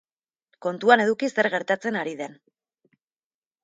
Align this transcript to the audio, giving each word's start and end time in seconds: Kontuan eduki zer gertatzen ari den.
Kontuan 0.67 1.03
eduki 1.05 1.31
zer 1.37 1.51
gertatzen 1.59 2.03
ari 2.03 2.19
den. 2.25 2.37